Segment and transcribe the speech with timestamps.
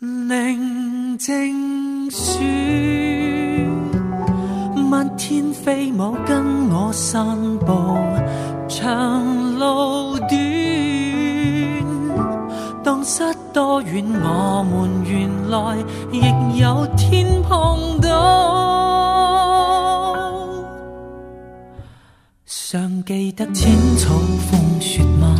[0.00, 2.40] 宁静说，
[4.88, 7.36] 漫天飞舞跟我散
[7.66, 7.72] 步，
[8.68, 10.38] 长路短，
[12.84, 15.76] 荡失多远，我们原来
[16.12, 16.20] 亦
[16.60, 18.08] 有天碰到。
[22.46, 24.14] 尚记得浅草
[24.48, 25.34] 风雪吗？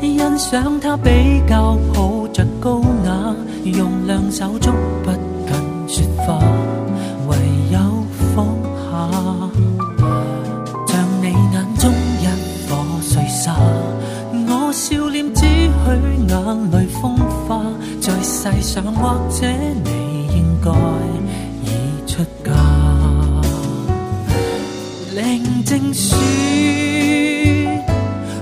[0.00, 3.25] 欣赏它比较抱着高雅，
[3.72, 5.10] 用两手捉不
[5.46, 5.54] 紧
[5.88, 6.38] 雪花，
[7.28, 7.36] 唯
[7.72, 7.78] 有
[8.34, 8.46] 放
[8.90, 9.10] 下。
[10.86, 12.24] 像你眼中一
[12.68, 12.70] 颗
[13.02, 13.56] 碎沙，
[14.48, 15.46] 我笑脸只许
[16.28, 17.62] 眼泪风化，
[18.00, 19.46] 在世上或者
[19.84, 20.70] 你应该
[21.64, 21.66] 已
[22.06, 22.52] 出嫁。
[25.14, 26.18] 宁静说，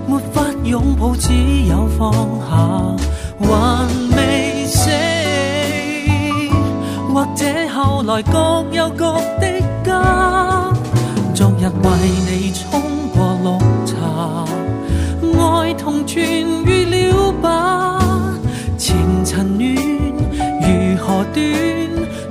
[0.07, 1.33] 没法拥抱，只
[1.69, 2.97] 有放下，
[3.39, 3.87] 还
[4.17, 5.14] 未死。
[7.25, 10.71] 或者后来各有各的家。
[11.35, 11.89] 昨日为
[12.29, 12.83] 你冲
[13.15, 13.49] 过绿
[13.87, 14.45] 茶，
[15.41, 17.99] 爱同痊愈了吧？
[18.77, 19.75] 前尘乱
[20.61, 21.43] 如何断？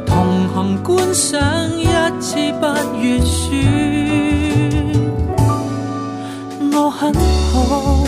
[0.05, 1.41] 同行观赏
[1.75, 1.87] 一
[2.21, 2.67] 次不
[3.01, 3.49] 悦说。
[6.71, 7.11] 我很
[7.51, 8.05] 好，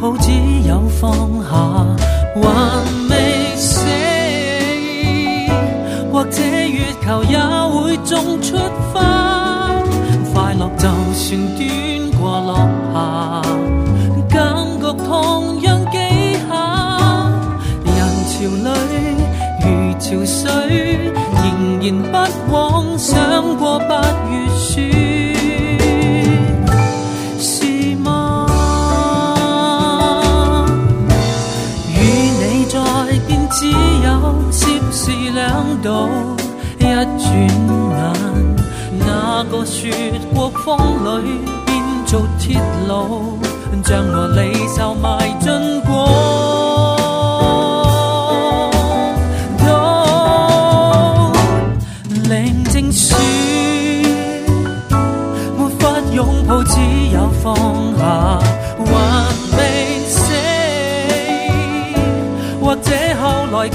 [0.00, 0.30] 好，只
[0.68, 1.10] 有放
[1.42, 1.50] 下，
[2.36, 2.42] 还
[3.10, 3.84] 未死。
[6.12, 8.56] 或者月球也会种出
[8.92, 9.74] 花，
[10.32, 11.60] 快乐就算短
[12.20, 12.56] 过落
[12.94, 12.96] 霞，
[14.28, 14.38] 感
[14.80, 15.98] 觉同样几
[16.48, 16.50] 下。
[17.84, 17.98] 人
[18.30, 18.94] 潮里
[19.64, 19.66] 如
[19.98, 21.44] 潮水，仍
[21.82, 25.07] 然不枉想过八月雪。
[35.88, 37.96] 一轉眼，
[39.00, 39.90] 那個雪
[40.34, 41.22] 國風裏
[41.64, 43.38] 變做鐵路，
[43.82, 45.06] 將我離愁埋
[45.40, 45.88] 進過。
[49.64, 49.68] 都
[52.28, 52.30] 寧
[52.70, 53.16] 靜說。
[55.56, 55.82] 沒法
[56.12, 56.76] 擁抱，只
[57.14, 57.46] 有放
[57.96, 58.38] 下，
[58.84, 58.86] 還
[59.56, 59.58] 未
[60.06, 60.16] 死。
[62.60, 62.90] 或者
[63.22, 63.70] 後來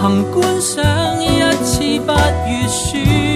[0.00, 0.84] 行观赏
[1.22, 2.14] 一次八
[2.46, 3.35] 月雪。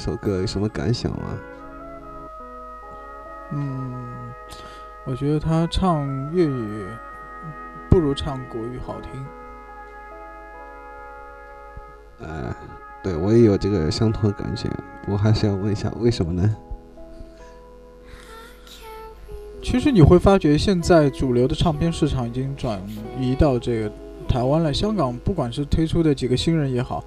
[0.00, 1.38] 首歌有什么感想吗？
[3.52, 4.32] 嗯，
[5.04, 6.86] 我觉得他唱粤语
[7.88, 9.10] 不如唱国语好听。
[12.20, 12.54] 呃，
[13.02, 14.68] 对我也有这个相同的感觉，
[15.06, 16.56] 我还是要问一下，为什么呢？
[19.62, 22.80] 其实你会发觉，现在主流的唱片市场已经转
[23.18, 23.92] 移到这个
[24.28, 27.04] 台湾了，香港不管是推出的几个新人也好，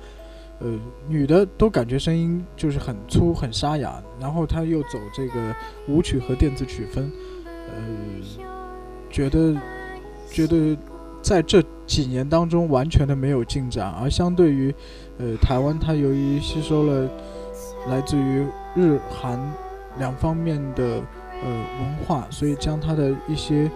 [0.59, 0.69] 呃，
[1.07, 5.55] 女的都感觉声音就是很粗很沙哑，然后她又走这个
[5.87, 7.11] 舞曲和电子曲风，
[7.45, 8.43] 呃，
[9.09, 9.55] 觉得
[10.29, 10.77] 觉得
[11.21, 14.73] 在这几年当中完全的没有进展，而相对于
[15.17, 17.09] 呃台湾，它由于吸收了
[17.87, 18.45] 来自于
[18.75, 19.39] 日韩
[19.97, 21.01] 两方面的
[21.43, 23.69] 呃文化，所以将它的一些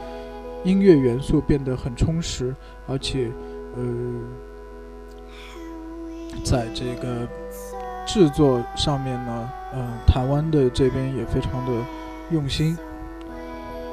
[0.63, 2.55] 音乐元素变得很充实，
[2.87, 3.29] 而且
[3.75, 3.83] 呃，
[6.43, 7.27] 在这个
[8.05, 11.71] 制作上面呢，呃，台湾的这边也非常的
[12.31, 12.77] 用心。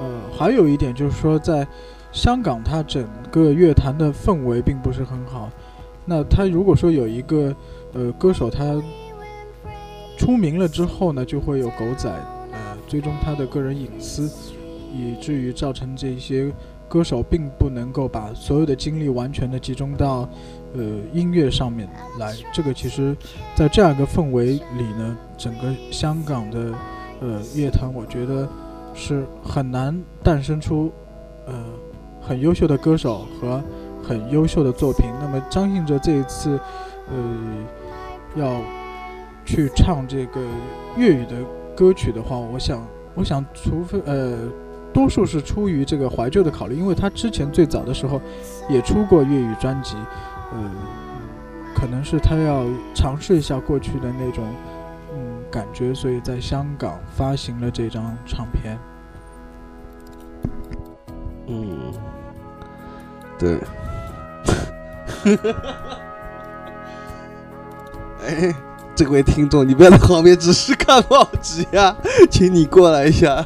[0.01, 1.67] 呃，还有一点就是说，在
[2.13, 5.51] 香港，它整个乐坛的氛围并不是很好。
[6.05, 7.55] 那他如果说有一个
[7.93, 8.81] 呃歌手，他
[10.19, 12.11] 出名了之后呢，就会有狗仔
[12.53, 14.31] 呃追踪他的个人隐私，
[14.93, 16.53] 以至于造成这些
[16.89, 20.29] 歌手并不能够把所有的精力完全的集中到
[20.75, 20.83] 呃
[21.13, 21.89] 音乐上面
[22.19, 22.35] 来。
[22.53, 23.17] 这个其实，
[23.55, 26.75] 在这样一个氛围里呢，整个香港的
[27.21, 28.49] 呃乐坛，我觉得
[28.93, 30.93] 是很难诞生出
[31.47, 31.55] 呃
[32.21, 33.63] 很优秀的歌手和
[34.03, 35.07] 很优秀的作品。
[35.21, 36.59] 那么张信哲这一次
[37.09, 37.17] 呃
[38.37, 38.61] 要
[39.45, 40.41] 去唱这个
[40.97, 41.37] 粤语的
[41.77, 44.39] 歌曲的话，我想，我想，除非呃，
[44.93, 48.21] 多数是出于这个怀旧的考虑，因为他之前最早的时候
[48.71, 49.97] 也出过粤语专辑，
[50.55, 50.71] 呃，
[51.75, 52.65] 可能是他要
[52.95, 54.45] 尝试一下过去的那种
[55.13, 58.79] 嗯感觉，所以在香港发行了这张唱片。
[61.47, 61.93] 嗯，
[63.39, 63.59] 对。
[68.27, 68.55] 哎，
[68.95, 71.95] 这位听众，你不要在旁边只是看报纸呀，
[72.31, 73.45] 请你过来一下。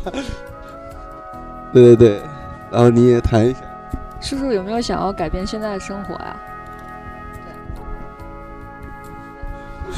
[1.73, 2.23] 对对对，
[2.71, 3.61] 然后你也谈一下。
[4.21, 6.37] 叔叔有没有想要改变现在的生活呀？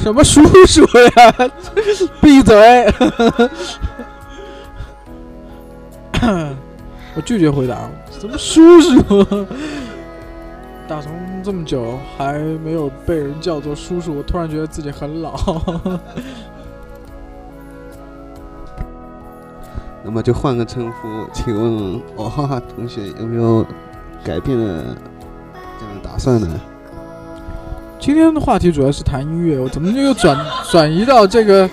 [0.03, 1.51] 什么叔叔呀？
[2.23, 2.87] 闭嘴！
[7.15, 7.89] 我拒绝回答。
[8.11, 9.47] 什么叔叔？
[10.89, 11.13] 打从
[11.45, 15.39] 这么久还没有被人叫做叔叔，我突然觉得自己很老。
[20.03, 23.63] 那么就换个称呼，请问哦哈哈同学有没有
[24.25, 24.97] 改变的
[25.79, 26.49] 这样的打算呢？
[28.01, 30.37] 今天的话题主要是谈音乐，我怎么就又转
[30.73, 31.69] 转移到这个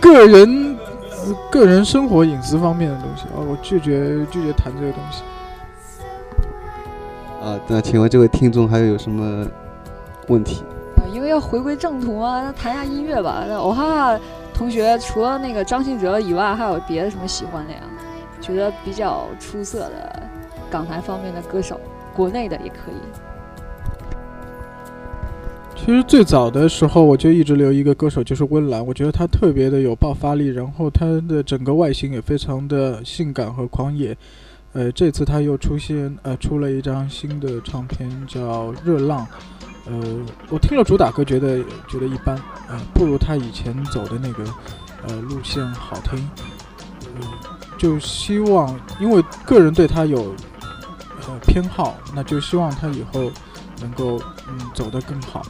[0.00, 0.78] 个人
[1.50, 3.36] 个人生活隐私方面的东西啊？
[3.36, 5.22] 我拒绝拒绝谈这个东西。
[7.42, 9.44] 啊，那请问这位听众还有什么
[10.28, 10.62] 问题？
[10.96, 13.44] 啊，因为要回归正途嘛，那谈下音乐吧。
[13.48, 14.20] 那我哈哈
[14.54, 17.80] 同学除了那个张信哲以外，还有别的什么喜欢的呀？
[18.40, 20.22] 觉得比较出色的
[20.70, 21.78] 港台方面的歌手，
[22.14, 23.00] 国内的也可以。
[25.82, 28.86] 其实最早的时候，我就一直留一个歌手，就是温岚。
[28.86, 34.16] 我觉得他特别的有爆发力，然后他的整个外形也非常的性感和狂野。
[34.74, 39.26] 呃，这次他又出现，呃，出了一张新的唱片，叫《热浪》。
[39.86, 40.00] 呃，
[40.50, 42.36] 我听了主打歌，觉得觉得一般，
[42.68, 44.44] 呃，不如他以前走的那个，
[45.08, 46.30] 呃，路线好听。
[47.20, 47.26] 呃，
[47.78, 50.34] 就希望，因为个人对他有，
[51.26, 53.32] 呃，偏好，那就希望他以后
[53.80, 55.42] 能够，嗯，走得更好。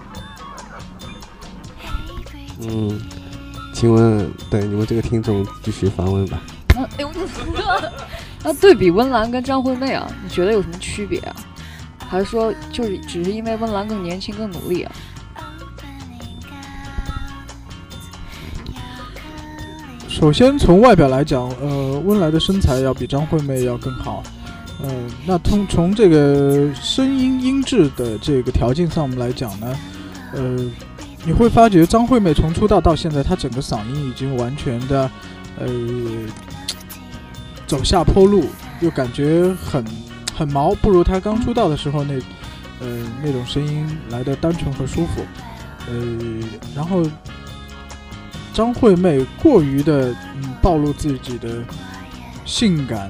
[2.60, 3.00] 嗯，
[3.74, 6.40] 请问，对你们这个听众继续发问吧。
[6.76, 7.10] 哎呦，
[8.44, 11.34] 那对比温岚跟张惠妹啊，你觉得有什么区别啊？
[12.08, 14.92] 还是说就是只是因为温岚更年轻、更努力啊？
[20.08, 24.22] 首先从外表来讲，呃，温岚的身材要比张惠妹要更好。
[24.82, 24.90] 呃，
[25.26, 29.78] 那从从这个声音音质的这个条件上，我们来讲呢，
[30.32, 30.56] 呃，
[31.24, 35.10] 你会发觉张惠妹从出道到现在，她整个嗓音已经完全的，
[35.58, 35.68] 呃。
[37.66, 38.46] 走下坡路，
[38.80, 39.84] 又感觉很
[40.36, 42.14] 很毛，不如她刚出道的时候那，
[42.80, 45.24] 呃，那种声音来的单纯和舒服。
[45.86, 45.94] 呃，
[46.74, 47.06] 然后
[48.52, 51.62] 张惠妹过于的嗯暴露自己的
[52.44, 53.08] 性感，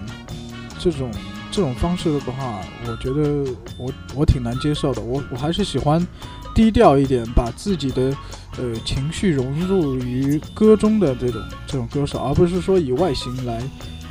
[0.79, 1.11] 这种
[1.51, 5.03] 这种方式的话，我觉得我我挺难接受的。
[5.03, 6.07] 我我还是喜欢
[6.55, 8.17] 低调一点，把自己的
[8.59, 13.63] 呃情绪融入于歌中的这种这种歌手，而不是说以外形来。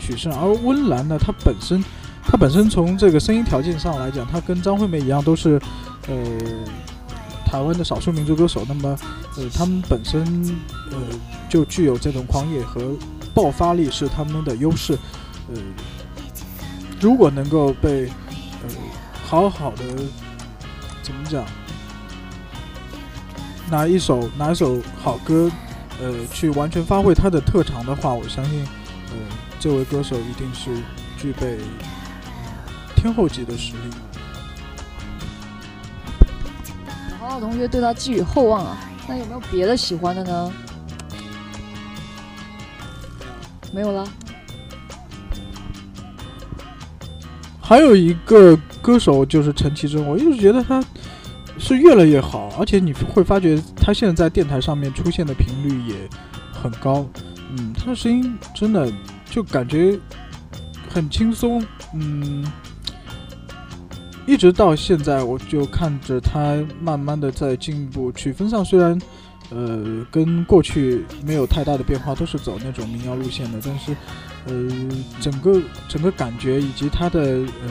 [0.01, 1.83] 取胜，而温岚呢，她本身，
[2.23, 5.61] 她本身从这个声音条件上来讲，她跟张惠妹一样，都是，
[6.07, 6.15] 呃，
[7.45, 8.65] 台湾的少数民族歌手。
[8.67, 8.97] 那么，
[9.37, 10.23] 呃，他们本身，
[10.89, 10.97] 呃，
[11.47, 12.95] 就具有这种狂野和
[13.35, 14.97] 爆发力是他们的优势。
[15.53, 15.61] 呃，
[16.99, 18.07] 如果能够被，
[18.63, 18.69] 呃，
[19.25, 19.83] 好好的
[21.01, 21.45] 怎么讲？
[23.71, 25.49] 拿一首拿一首好歌，
[26.01, 28.65] 呃，去完全发挥他的特长的话，我相信，
[29.11, 29.17] 呃，
[29.59, 30.71] 这位歌手一定是
[31.17, 31.59] 具备
[32.95, 33.93] 天后级的实力。
[37.19, 38.77] 豪豪同学对他寄予厚望啊，
[39.07, 40.51] 那有没有别的喜欢的呢？
[43.71, 44.05] 没有了。
[47.69, 50.83] 还有一个歌手就是陈绮贞，我一直觉得他
[51.59, 55.93] 是越来越好，而且你会发觉他现在在电台上面出现的频率也
[56.51, 57.07] 很高。
[57.51, 58.91] 嗯，他的声音真的
[59.29, 59.99] 就感觉
[60.91, 61.63] 很轻松。
[61.93, 62.43] 嗯，
[64.25, 68.11] 一直到现在，我就看着他慢慢的在进步。
[68.13, 68.99] 曲风上虽然
[69.51, 73.95] 呃跟过去没有太大的变化，都是走那种民谣路线的，但是。
[74.49, 74.55] 呃，
[75.21, 77.69] 整个整个感觉以及他的呃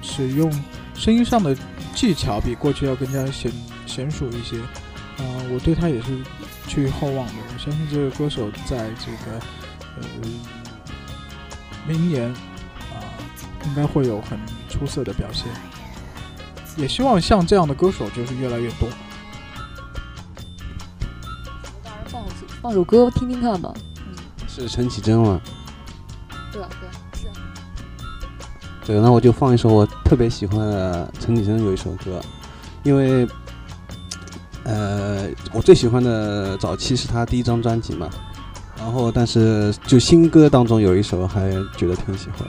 [0.00, 0.48] 使用
[0.94, 1.56] 声音上的
[1.92, 3.50] 技巧比过去要更加娴
[3.84, 4.60] 娴熟一些，
[5.18, 6.08] 啊，我对他也是
[6.68, 7.32] 寄予厚望的。
[7.52, 9.40] 我相信这个歌手在这个
[9.96, 10.02] 呃
[11.88, 13.02] 明年啊，
[13.66, 15.48] 应该会有很出色的表现。
[16.76, 18.88] 也希望像这样的歌手就是越来越多。
[22.06, 22.24] 放
[22.62, 23.74] 放首歌听听看吧。
[24.46, 25.40] 是陈绮贞吗？
[26.52, 27.26] 对对是。
[28.86, 32.20] 对，那我就放一首我特别喜欢的陈绮贞有一首歌，
[32.82, 33.26] 因为，
[34.64, 38.08] 呃，我最喜欢的早期是她第一张专辑嘛，
[38.76, 42.48] 然后但是就新歌当中有一首还觉得挺喜欢。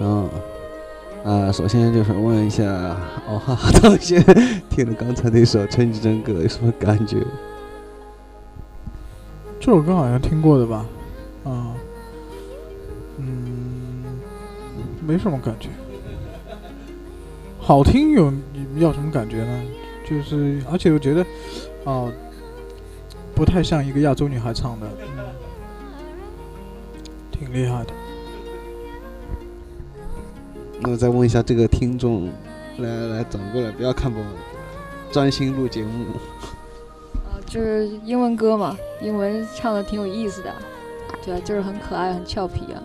[0.00, 0.28] 嗯，
[1.24, 2.64] 啊，首先就是问一下
[3.28, 4.20] 哦哈哈同学，
[4.70, 7.18] 听了刚才那首《陈绮贞歌》有什么感觉？
[9.60, 10.86] 这首歌好像听过的吧？
[11.44, 11.74] 啊，
[13.18, 14.20] 嗯，
[15.06, 15.68] 没什么感觉。
[17.58, 18.30] 好听有
[18.76, 19.62] 要什么感觉呢？
[20.06, 21.24] 就是，而且我觉得，
[21.90, 22.12] 啊、
[23.34, 25.24] 不太像一个亚洲女孩唱的，嗯，
[27.30, 27.94] 挺厉害的。
[30.80, 32.26] 那我再问一下这个听众，
[32.78, 34.20] 来来来，转过来，不要看我，
[35.12, 36.04] 专心录节目。
[37.24, 40.52] 啊，就是英文歌嘛，英文唱的挺有意思的，
[41.24, 42.82] 对啊，就是很可爱，很俏皮啊。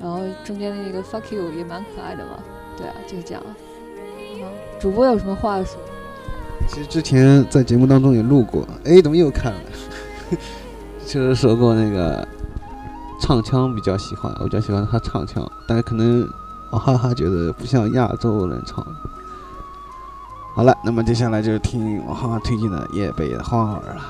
[0.00, 2.38] 然后中间的那个 fuck you 也蛮可爱的嘛，
[2.76, 3.42] 对啊，就是这样。
[3.42, 3.50] 啊，
[4.78, 5.78] 主播有什么话说？
[6.68, 9.60] 其实之前在节目当中也录过，哎，怎么又看了？
[11.06, 12.26] 就是说过那个
[13.20, 16.28] 唱腔比较喜欢，我比较喜欢他唱腔，但是可能
[16.70, 18.92] 我哈哈觉得不像亚洲人唱的。
[20.54, 24.02] 好了，那么接下来就听我哈哈推荐的《夜北花儿》了。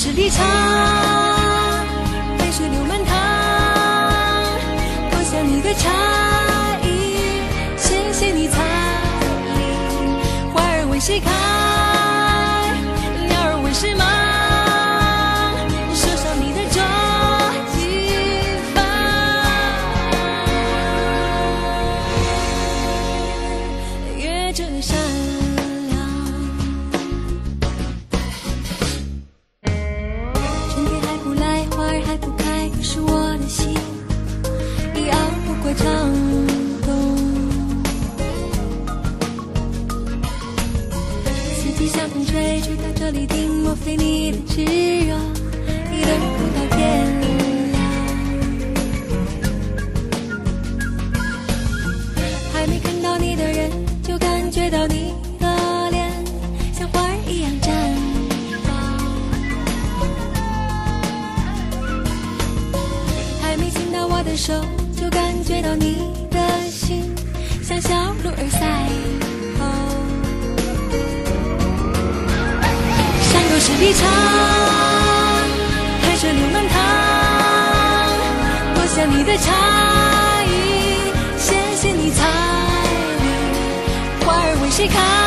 [0.00, 0.46] 十里长，
[2.38, 3.16] 海水流满塘，
[5.10, 5.90] 多想你的茶
[6.84, 7.42] 艺，
[7.76, 8.62] 谢谢你彩
[9.56, 9.60] 礼，
[10.54, 11.28] 花儿为谁开，
[79.18, 82.30] 你的差异谢谢你参
[83.20, 85.17] 与花儿为谁开？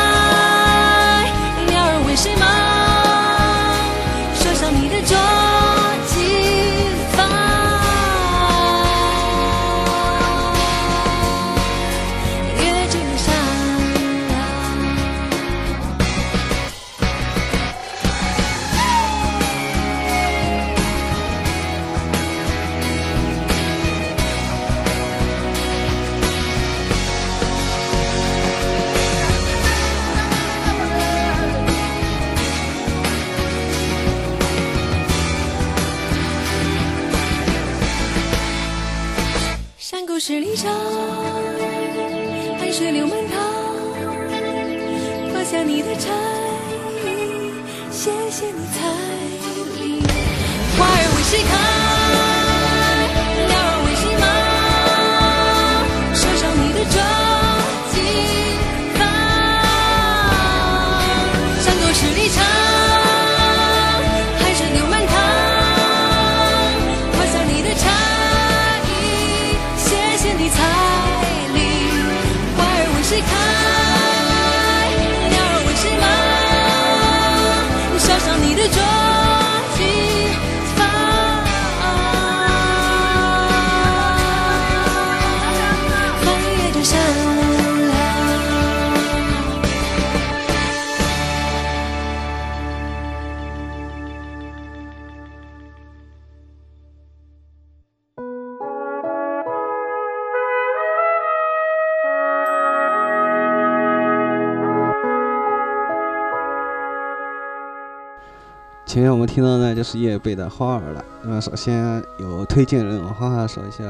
[109.22, 111.04] 们听到呢，就是叶蓓的《花儿》了。
[111.22, 113.84] 那么首先有推荐人，我花花说一下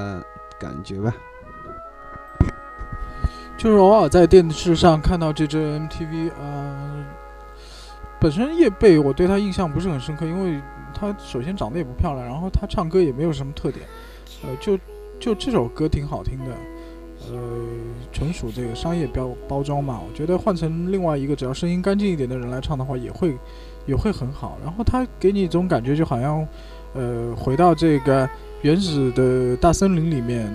[0.61, 1.14] 感觉吧。
[3.57, 7.05] 就是偶尔在电视上看到这支 MTV，呃，
[8.21, 10.61] 本身叶蓓我对她印象不是很深刻，因为
[10.95, 13.87] 她首先长得也不漂亮，然后她唱歌也没有什么特点，
[14.42, 14.77] 呃，就
[15.18, 16.51] 就这首歌挺好听的，
[17.31, 17.38] 呃，
[18.12, 20.01] 纯属这个商业标包装嘛。
[20.07, 23.38] 我觉得换成另外一个只要声音干净一点的人来唱的话，也会
[23.87, 24.59] 也会很好。
[24.64, 26.47] 然后他给你一种感觉，就好像
[26.95, 28.29] 呃回到这个
[28.62, 30.53] 原始的大森林里面，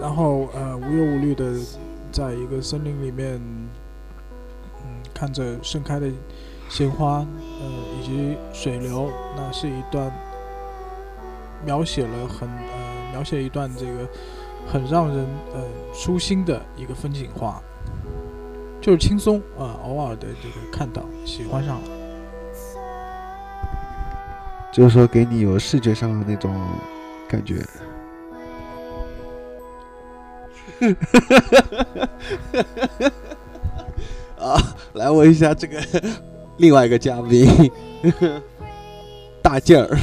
[0.00, 1.54] 然后呃无忧无虑的
[2.10, 3.40] 在一个森林里面，
[4.84, 6.08] 嗯，看着盛开的
[6.68, 7.66] 鲜花，呃，
[8.00, 10.10] 以及水流，那是一段
[11.64, 14.08] 描写了很呃描写一段这个
[14.66, 15.62] 很让人呃
[15.94, 17.62] 舒心的一个风景画，
[18.80, 22.01] 就是轻松啊、偶尔的这个看到喜欢上了。
[24.72, 26.54] 就是说给你有视觉上的那种
[27.28, 27.62] 感觉。
[34.40, 34.58] 啊，
[34.94, 35.78] 来问一下这个
[36.56, 37.46] 另外一个嘉宾，
[39.40, 39.96] 大劲儿，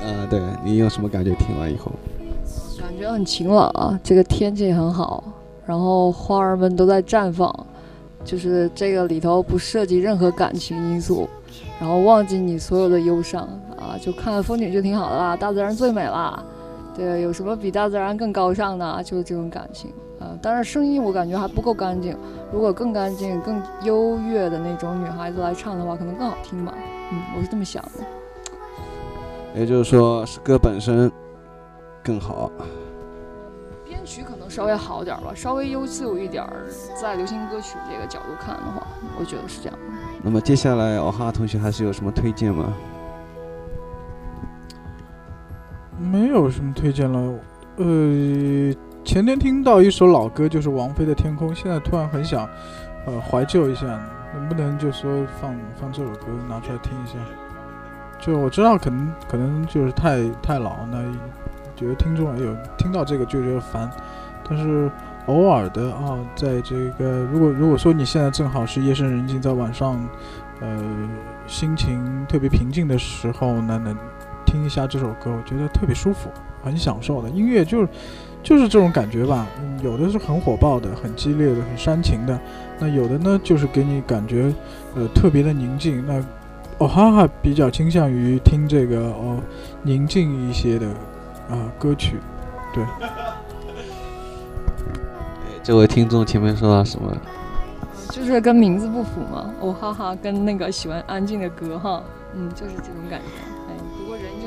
[0.00, 1.34] 啊，对你有什么感觉？
[1.34, 1.90] 听完以后，
[2.78, 5.24] 感觉很晴朗啊，这个天气很好，
[5.66, 7.52] 然后花儿们都在绽放，
[8.24, 11.28] 就是这个里头不涉及任何感情因素，
[11.80, 13.48] 然后忘记你所有的忧伤
[13.84, 16.42] 啊，就看看风景就挺好的啦，大自然最美啦。
[16.96, 19.02] 对，有什么比大自然更高尚呢？
[19.04, 20.30] 就是这种感情啊。
[20.40, 22.16] 但是，声音我感觉还不够干净，
[22.52, 26.72] 如果更干净、更优越的那种女孩子来唱的话，可能更好听吧。
[27.12, 27.90] 嗯，我是这么想的。
[29.56, 31.10] 也就是说是歌本身
[32.02, 32.50] 更好。
[33.84, 36.66] 编曲可能稍微好点儿吧，稍微优秀一点儿，
[37.00, 38.86] 在流行歌曲这个角度看的话，
[39.18, 39.78] 我觉得是这样。
[40.22, 42.72] 那么接下来，欧哈同学还是有什么推荐吗？
[45.98, 47.34] 没有什么推荐了。
[47.76, 52.48] 呃，前天听到一首老歌，就是王菲的《天空》，现在突然很想，
[53.06, 53.86] 呃，怀旧一下，
[54.34, 57.14] 能不能就说放放这首歌拿出来听一下？
[58.20, 61.02] 就我知道可能可能就是太太老，那
[61.76, 63.90] 觉得听众有听到这个就觉得烦，
[64.48, 64.90] 但是
[65.26, 70.00] 偶尔的啊，在这个如果如果说你现在正好是夜深人静，在晚上，
[70.60, 70.82] 呃，
[71.46, 73.96] 心情特别平静的时候呢，能
[74.54, 76.30] 听一下这首歌，我觉得特别舒服，
[76.62, 77.28] 很享受的。
[77.28, 77.88] 音乐就是
[78.40, 82.38] 就是这种感觉吧，嗯有的是很火爆的、很激烈的、很煽情的，
[82.78, 84.54] 那有的呢就是给你感觉
[84.94, 86.06] 呃特别的宁静。
[86.06, 86.22] 那
[86.78, 89.40] 哦哈哈比较倾向于听这个哦
[89.82, 90.86] 宁静一些的
[91.50, 92.20] 啊、歌曲，
[92.72, 92.84] 对。
[95.64, 97.12] 这位听众前面说到什么？
[98.10, 102.00] 就是跟名字不符嘛，哦哈哈，跟那个喜欢安静的歌哈，
[102.36, 103.26] 嗯，就是这种感觉。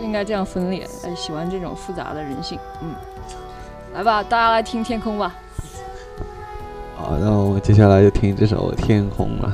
[0.07, 2.95] 应该这样分裂，哎，喜欢这种复杂的人性，嗯。
[3.93, 5.35] 来吧，大家来听天空吧。
[6.95, 9.53] 好，那我们接下来就听这首《天空》了。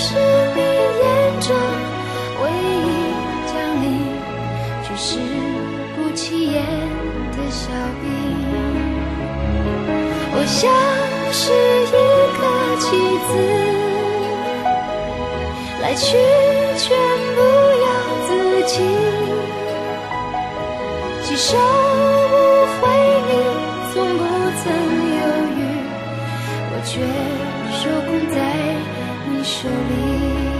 [0.00, 1.04] 是你眼
[1.40, 1.50] 中
[2.40, 2.88] 唯一
[3.48, 3.86] 将领，
[4.84, 5.18] 只是
[5.96, 6.56] 不起眼
[7.32, 7.66] 的小
[8.00, 8.06] 兵。
[10.30, 10.70] 我像
[11.32, 11.50] 是
[11.82, 11.92] 一
[12.38, 12.40] 颗
[12.78, 12.86] 棋
[13.26, 13.30] 子，
[15.82, 16.06] 来去
[16.78, 16.86] 全
[17.34, 17.38] 不
[17.84, 17.86] 由
[18.28, 18.30] 自
[18.68, 18.72] 己，
[21.24, 22.32] 几手无
[22.80, 22.82] 回
[23.26, 23.30] 你
[23.92, 24.22] 从不
[24.62, 24.64] 曾
[25.18, 25.20] 犹
[25.58, 25.60] 豫，
[26.70, 26.92] 我却
[29.48, 30.57] 手里。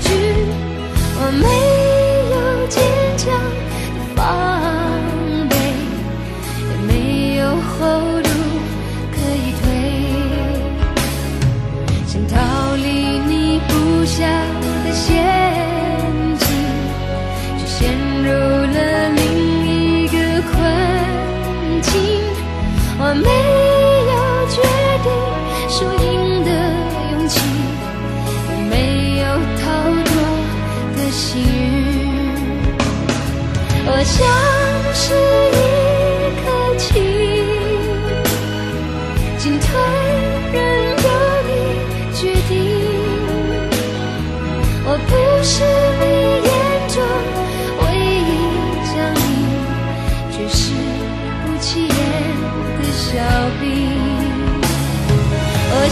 [0.00, 0.08] 句。
[1.20, 1.67] 我没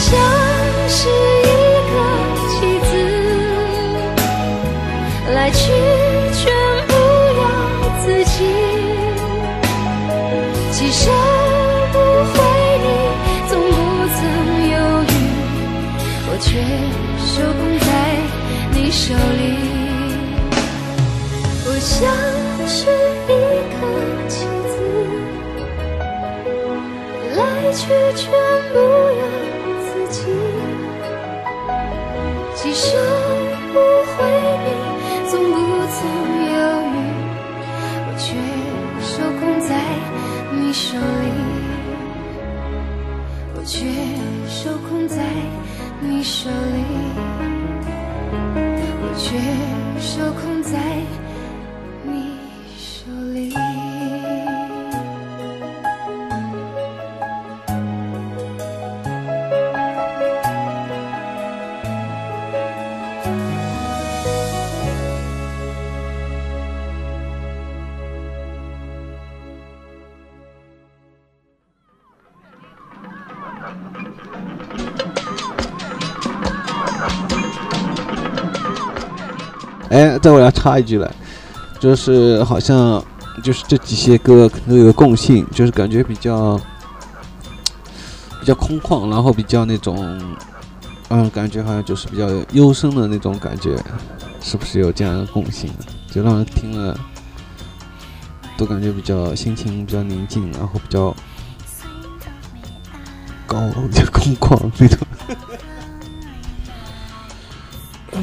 [0.09, 0.15] 像
[0.89, 1.51] 是一
[1.91, 1.95] 个
[2.49, 2.89] 棋子，
[5.35, 5.59] 来去
[6.33, 6.41] 全
[6.87, 6.93] 不
[7.41, 7.43] 由
[8.05, 8.37] 自己，
[10.71, 11.11] 几手
[11.93, 12.35] 不回
[12.85, 12.87] 你，
[13.49, 13.75] 从不
[14.15, 14.19] 曾
[14.71, 15.13] 犹豫，
[16.29, 16.47] 我却
[17.19, 17.89] 受控在
[18.71, 19.43] 你手里。
[21.69, 21.99] 我像
[22.69, 22.79] 是
[23.27, 23.29] 一
[23.75, 23.77] 颗
[24.29, 24.35] 棋
[24.71, 24.75] 子，
[27.37, 27.39] 来
[27.73, 27.83] 去
[28.15, 28.23] 全
[28.73, 29.23] 不由
[30.09, 30.23] 自己，
[32.55, 32.97] 几手
[33.73, 34.15] 不回
[34.65, 34.67] 你，
[35.29, 35.55] 从不
[35.93, 35.99] 曾
[36.53, 36.57] 犹
[36.93, 36.97] 豫，
[38.07, 38.25] 我却
[39.03, 39.71] 受控在
[40.53, 41.27] 你手里，
[43.55, 43.75] 我却
[44.49, 45.17] 受控在
[46.01, 46.79] 你手里。
[49.03, 49.27] 我却
[50.01, 50.73] 受控在
[80.67, 81.09] 插一句了，
[81.79, 83.01] 就是好像
[83.41, 86.59] 就是这几些歌可能有个共性，就是感觉比较
[88.41, 90.21] 比较空旷，然后比较那种，
[91.09, 93.81] 嗯，感觉好像就是比较幽深的那种感觉，
[94.41, 95.71] 是不是有这样的共性？
[96.11, 96.99] 就让人听了
[98.57, 101.15] 都感觉比较心情比较宁静，然后比较
[103.47, 105.06] 高， 比较空旷那种。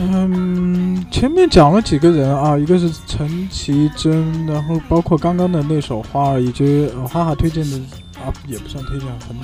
[0.05, 7.77] 嗯，前面讲了几个人啊，一个是陈绮贞，然后包括刚刚的那首《花儿》，以及呃花花推荐的
[8.21, 9.35] 啊，也不算推荐，很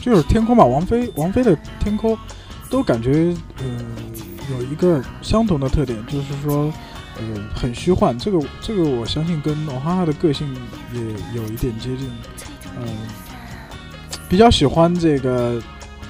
[0.00, 2.16] 就就是天空吧，王菲王菲的天空，
[2.70, 3.64] 都感觉呃
[4.56, 6.72] 有一个相同的特点，就是说
[7.18, 7.22] 呃
[7.54, 10.46] 很虚幻，这个这个我相信跟娃哈哈的个性
[10.92, 11.00] 也
[11.34, 12.08] 有一点接近，
[12.78, 12.86] 嗯、
[14.28, 15.60] 比较喜欢这个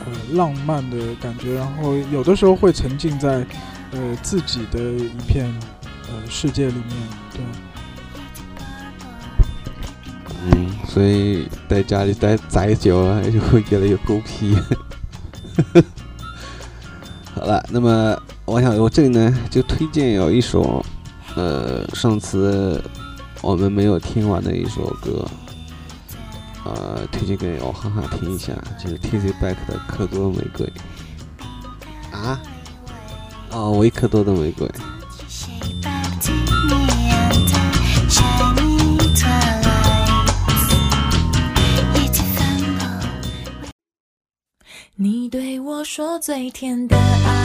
[0.06, 3.44] 呃浪漫的感觉，然后有的时候会沉浸在
[3.92, 5.46] 呃自己的一片
[6.08, 6.96] 呃世界里面，
[7.32, 7.40] 对。
[10.46, 14.54] 嗯，所以在家里待宅久了，就会越来越孤僻。
[17.34, 18.14] 好了，那么
[18.44, 20.84] 我想我这里呢，就推荐有一首，
[21.34, 22.82] 呃，上次
[23.40, 25.26] 我们没有听完的一首歌，
[26.64, 30.66] 呃，推荐给我哈哈听一下，就是 T Z Back 的《科多玫瑰》
[32.16, 32.40] 啊，
[33.50, 34.66] 哦，维克多的玫瑰。
[44.96, 47.43] 你对我说最甜的爱，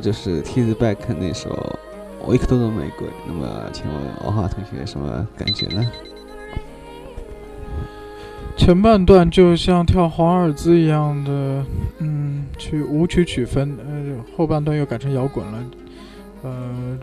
[0.00, 1.50] 就是 T Z Back 那首
[2.26, 5.84] 《维克多的玫瑰》，那么请问欧华同学什么感觉呢？
[8.54, 11.64] 前半段就像跳华尔兹一样的，
[11.98, 15.64] 嗯，去舞曲曲分，呃，后半段又改成摇滚了，
[16.42, 16.98] 呃，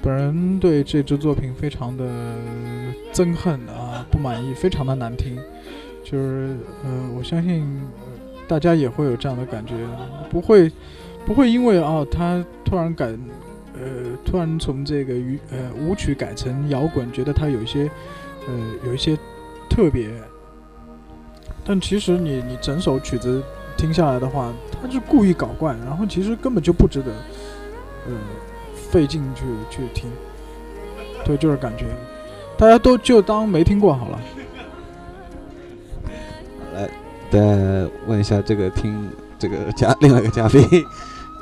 [0.00, 2.04] 本人对这支作品非常的
[3.12, 5.36] 憎恨啊，不满意，非常的难听，
[6.04, 7.82] 就是，呃，我相信、
[8.46, 9.74] 大家也会有这样的感觉，
[10.30, 10.70] 不会，
[11.24, 13.06] 不会因为啊，他突然改，
[13.74, 17.90] 呃，突然从这个舞呃舞曲改成摇滚，觉得他有一些，
[18.46, 18.54] 呃，
[18.84, 19.16] 有一些
[19.68, 20.10] 特别。
[21.64, 23.42] 但其实你你整首曲子
[23.76, 27.12] 听下来的话，他是故意搞怪，然后其实根本就不值得，
[28.06, 28.12] 呃，
[28.90, 30.10] 费劲去去听。
[31.24, 31.86] 对，就是感觉，
[32.58, 34.20] 大家都就当没听过好了。
[36.74, 36.90] 来，
[37.30, 39.08] 再问一下这个听
[39.38, 40.60] 这个嘉另外一个嘉宾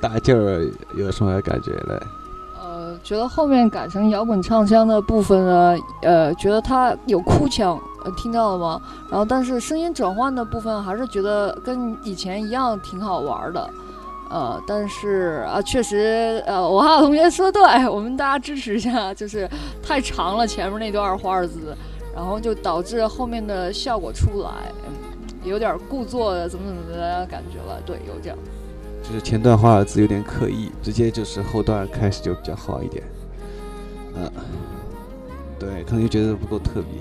[0.00, 2.00] 大劲儿有什么感觉嘞？
[2.62, 8.80] 呃，觉得后面改成摇滚唱腔的部分呢，呃，觉得它有哭腔，呃，听到了吗？
[9.10, 13.68] 然后，但是声音转换的部分还是觉得跟以前一样挺好玩的。
[14.30, 19.48] 呃，但是啊，确实，呃，我还有同学说对，我们大家支持一下，就是
[19.82, 21.76] 太长了前面那段华尔兹，
[22.14, 24.50] 然后就导致后面的效果出不来，
[24.86, 24.94] 嗯，
[25.42, 28.38] 有点故作的怎么怎么的感觉了，对，有这样。
[29.10, 33.02] 就是前段华尔兹有点刻意，直接就是后段开始就比较好一点。
[34.14, 34.30] 嗯、
[35.58, 36.92] 对，可能就觉得不够特别。